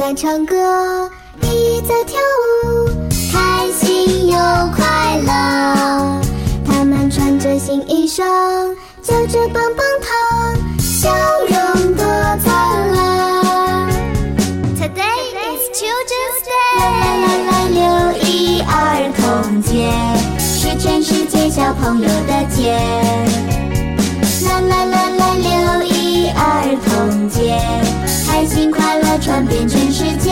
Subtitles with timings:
[0.00, 0.56] 在唱歌，
[1.42, 2.18] 一在跳
[2.64, 2.88] 舞，
[3.30, 4.38] 开心又
[4.74, 6.22] 快乐。
[6.64, 8.24] 他们穿着新衣裳，
[9.02, 11.10] 嚼着棒棒糖，笑
[11.40, 12.02] 容多
[12.42, 13.90] 灿烂。
[14.74, 17.82] Today is Children's Day，来来来，六
[18.26, 18.72] 一儿
[19.18, 19.92] 童节
[20.38, 22.99] 是全世界小朋友的节。
[29.20, 30.30] 传遍全世界。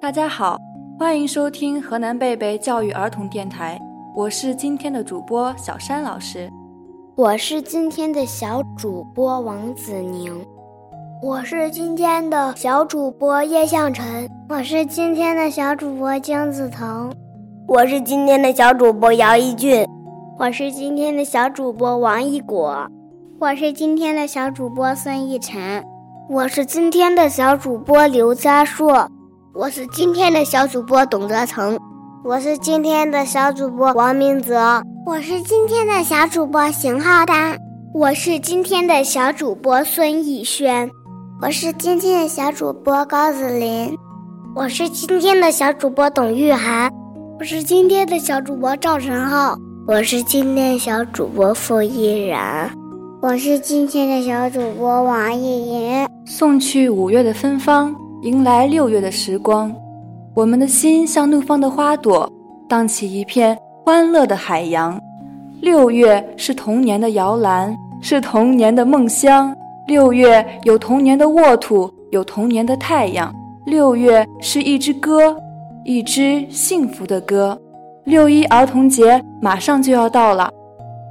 [0.00, 0.58] 大家好，
[0.98, 3.78] 欢迎收听河南贝贝教育儿童电台，
[4.16, 6.50] 我是今天的主播小山老师。
[7.16, 10.42] 我是今天的小主播王子宁，
[11.22, 17.12] 我是今天的小主播叶向晨，我是今天的小主播姜子腾，
[17.68, 19.86] 我是今天的小主播姚一俊，
[20.38, 22.86] 我是今天的小主播王一果，
[23.40, 25.84] 我是今天的小主播孙逸晨，
[26.30, 29.08] 我是今天的小主播刘佳硕，
[29.52, 31.78] 我是今天的小主播董泽成，
[32.24, 34.82] 我是今天的小主播王明泽。
[35.04, 37.58] 我是今天的小主播邢浩丹，
[37.92, 40.88] 我是今天的小主播孙艺轩，
[41.42, 43.94] 我是今天的小主播高子林，
[44.54, 46.90] 我是今天的小主播董玉涵，
[47.38, 52.70] 我是今天的小主播赵晨浩，我是今天小主播付依然，
[53.24, 56.06] 我是今天的小主播王艺莹。
[56.26, 59.74] 送去五月的芬芳，迎来六月的时光，
[60.34, 62.30] 我们的心像怒放的花朵，
[62.68, 63.58] 荡起一片。
[63.82, 65.00] 欢乐的海洋，
[65.62, 69.56] 六月是童年的摇篮，是童年的梦乡。
[69.86, 73.34] 六月有童年的沃土，有童年的太阳。
[73.64, 75.34] 六月是一支歌，
[75.82, 77.58] 一支幸福的歌。
[78.04, 80.52] 六一儿童节马上就要到了，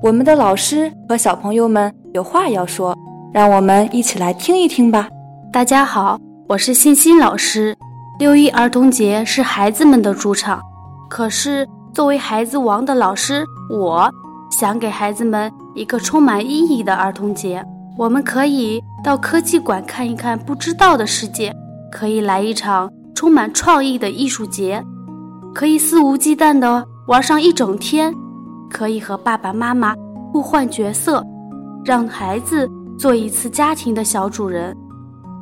[0.03, 2.95] 我们的老师和小朋友们有话要说，
[3.33, 5.09] 让我们一起来听一听吧。
[5.51, 7.75] 大家好，我是欣欣老师。
[8.19, 10.61] 六一儿童节是孩子们的主场，
[11.09, 11.67] 可是。
[11.93, 14.11] 作为孩子王的老师，我
[14.49, 17.63] 想给孩子们一个充满意义的儿童节。
[17.95, 21.53] 我们可以到科技馆看一看不知道的世界，
[21.91, 24.83] 可以来一场充满创意的艺术节，
[25.53, 28.11] 可以肆无忌惮地玩上一整天，
[28.71, 29.93] 可以和爸爸妈妈
[30.31, 31.23] 互换角色，
[31.85, 34.75] 让孩子做一次家庭的小主人。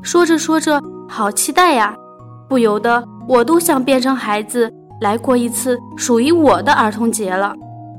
[0.01, 1.95] 说着说着，好期待呀！
[2.49, 4.71] 不由得我都想变成孩子。
[5.01, 7.55] 来过一次属于我的儿童节了。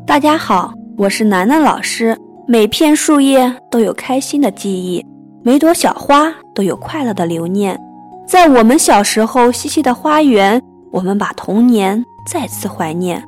[0.07, 2.17] 大家好，我是楠楠老师。
[2.47, 5.05] 每片树叶都有开心的记忆，
[5.43, 7.79] 每朵小花都有快乐的留念。
[8.27, 10.61] 在我们小时候嬉戏的花园，
[10.93, 13.23] 我们把童年再次怀念。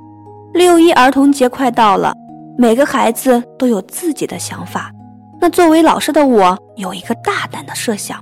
[0.52, 2.12] 六一儿童节快到了，
[2.56, 4.90] 每个孩子都有自己的想法。
[5.44, 8.18] 那作为老师的我，有一个大胆的设想，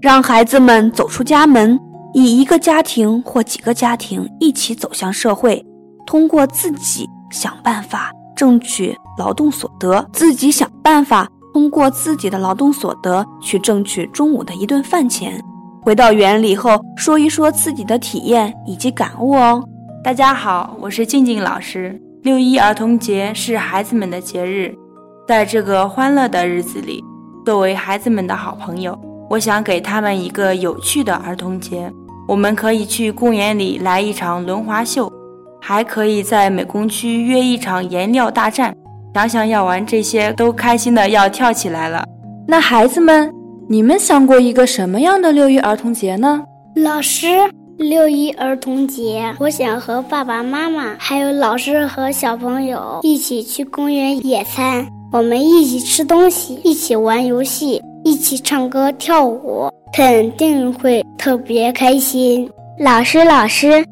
[0.00, 1.76] 让孩子们走出家门。
[2.14, 5.60] 以一个家庭或几个家庭一起走向社会，
[6.06, 15.42] 通过自己想办法挣取劳动所得，自己想办法通过自己的劳动所得去争取中午的一顿饭钱。
[15.82, 19.60] 回到园里后，说一说自己的体验以及感悟哦。
[20.04, 22.00] 大家好，我是静静老师。
[22.22, 24.72] 六一儿童节是孩子们的节日，
[25.26, 27.02] 在这个欢乐的日子里，
[27.44, 28.98] 作为孩子们的好朋友，
[29.30, 31.90] 我想给他们一个有趣的儿童节。
[32.28, 35.12] 我们可以去公园里来一场轮滑秀，
[35.60, 38.74] 还可以在美工区约一场颜料大战。
[39.14, 42.04] 想想要玩这些，都开心的要跳起来了。
[42.46, 43.32] 那孩子们，
[43.68, 46.42] 你们想过一个什么样的六一儿童节呢？
[46.76, 47.26] 老师，
[47.76, 59.70] 六一儿童节，我想和爸爸妈妈，还有老师和小朋友一起去公园野餐，我们一起吃东西，一起玩游戏，一起唱歌跳舞。
[59.92, 62.50] 肯定会特别开心。
[62.78, 63.84] 老师，老师，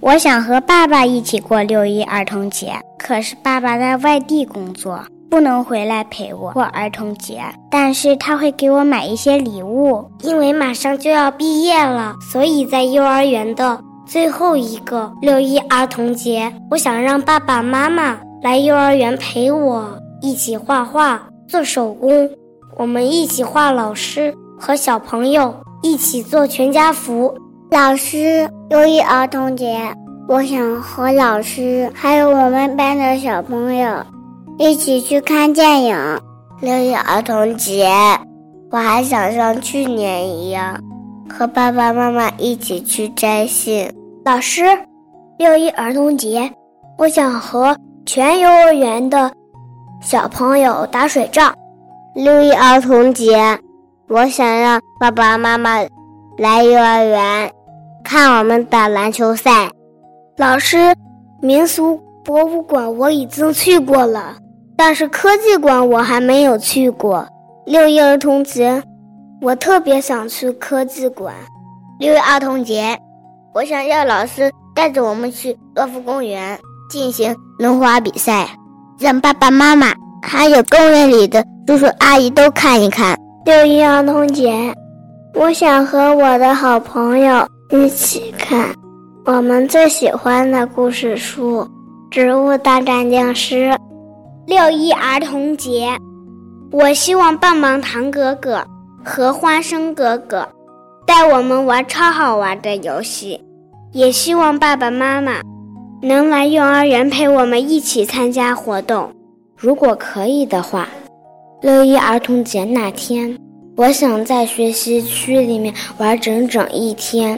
[0.00, 7.40] 我想和爸爸一起过六一儿童节，可是爸爸在外地工作，不能回来陪我过儿童节。
[7.68, 22.28] 但是他会给我买一些礼物，因为马上就要毕业了，所以在幼儿园的最后一个六一儿童节，我想让爸爸妈妈来幼儿园陪我一起画画、做手工，
[22.76, 24.34] 我们一起画老师。
[24.60, 27.32] 和小朋友一起做全家福。
[27.70, 29.78] 老师，六一儿童节，
[30.26, 34.04] 我想和老师还有我们班的小朋友
[34.58, 35.96] 一起去看电影。
[36.60, 37.88] 六一儿童节，
[38.72, 40.76] 我还想像去年一样，
[41.30, 43.88] 和爸爸妈妈一起去摘杏。
[44.24, 44.64] 老师，
[45.38, 46.50] 六一儿童节，
[46.98, 49.30] 我想和全幼儿园的
[50.00, 51.54] 小朋友打水仗。
[52.14, 53.58] 六一儿童节。
[54.08, 55.80] 我想让爸爸妈妈
[56.38, 57.52] 来幼儿园
[58.02, 59.70] 看我们打篮球赛。
[60.38, 60.94] 老师，
[61.42, 64.34] 民俗博物馆我已经去过了，
[64.78, 67.28] 但是科技馆我还没有去过。
[67.66, 68.82] 六一儿童节，
[69.42, 71.34] 我特别想去科技馆。
[71.98, 72.98] 六一儿童节，
[73.52, 76.58] 我想要老师带着我们去乐福公园
[76.88, 78.48] 进行轮滑比赛，
[78.98, 83.16] 让爸爸妈妈还有公园里的叔叔阿姨都看一看。
[83.44, 84.74] 六一儿童节，
[85.34, 88.74] 我想和我的好朋友一起看
[89.24, 91.60] 我们最喜欢的故事书
[92.10, 93.70] 《植物大战僵尸》。
[94.46, 95.88] 六一儿童节。
[96.70, 98.62] 我希望棒棒糖哥哥
[99.02, 100.46] 和花生哥哥
[101.06, 103.40] 带我们玩超好玩的游戏，
[103.92, 105.40] 也希望爸爸妈妈
[106.00, 109.10] 能来幼儿园陪我们一起参加活动。
[109.56, 110.88] 如果可以的话，
[111.60, 113.36] 六一儿童节那天，
[113.76, 117.36] 我想在学习区里面玩整整一天，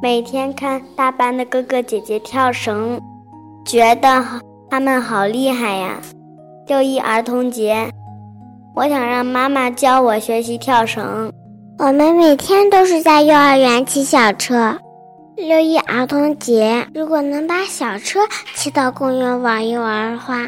[0.00, 3.00] 每天看大班的哥哥姐姐跳绳，
[3.64, 4.24] 觉得
[4.70, 6.00] 他们好厉害呀。
[6.68, 7.88] 六一儿童节。
[8.72, 11.30] 我想让妈妈教我学习跳绳。
[11.76, 14.78] 我们每天都是在幼儿园骑小车。
[15.46, 18.20] 六一儿童节，如果能把小车
[18.54, 20.46] 骑到公园玩一玩的话，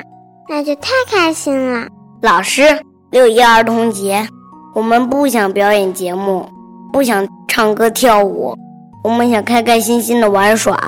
[0.48, 1.88] 那就太开心了。
[2.20, 2.62] 老师，
[3.10, 4.26] 六一儿童节，
[4.74, 6.46] 我们不想表演节目，
[6.92, 8.54] 不想唱歌跳舞，
[9.02, 10.78] 我们想开开心心的玩耍。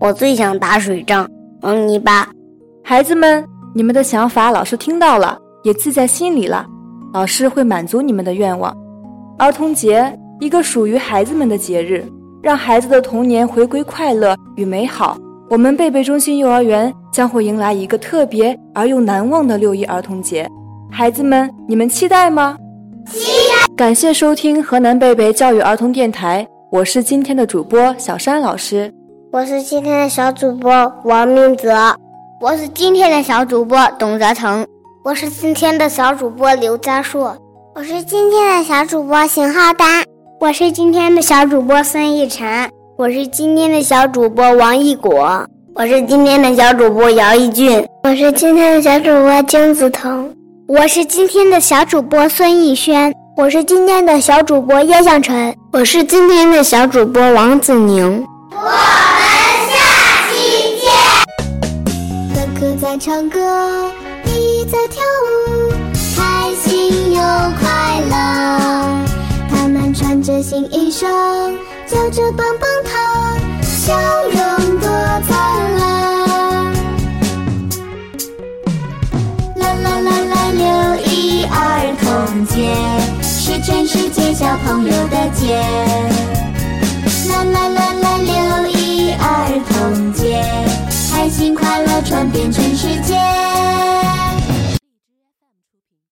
[0.00, 1.28] 我最想打水仗、
[1.60, 2.26] 玩泥巴。
[2.82, 3.44] 孩子们，
[3.74, 6.66] 你们的想法老师听到了，也记在心里了。
[7.12, 8.74] 老师会满足你们的愿望。
[9.38, 12.04] 儿童节，一个属于孩子们的节日，
[12.42, 15.16] 让孩子的童年回归快乐与美好。
[15.48, 20.48] 我们贝贝中心幼儿园将会迎来一个特别而又难忘的六一儿童节，
[20.90, 22.56] 孩子们，你们期待吗？
[23.06, 23.74] 期待！
[23.76, 28.92] 感谢收听河南贝贝教育儿童电台，我是今天的主播小山老师，
[29.30, 30.70] 我是今天的小主播
[31.04, 31.72] 王明泽，
[32.40, 34.66] 我是今天的小主播董泽成。
[35.04, 37.36] 我是今天的小主播刘佳硕，
[37.74, 40.01] 我是今天的小主播邢浩丹，
[40.42, 42.68] 我是今天的小主播孙逸晨，
[42.98, 50.34] 我是今天的小主播王一果，我是今天的小主播姚一俊，我是今天的小主播金子腾，
[50.66, 58.26] 我是今天的小主播孙逸轩，我是今天的小主播叶向晨，我是今天的小主播王子宁。
[58.50, 58.72] 我们
[59.70, 59.78] 下
[60.32, 60.90] 期见。
[62.34, 63.92] 哥哥在唱歌。
[71.02, 72.71] 新衣裳，嚼着棒棒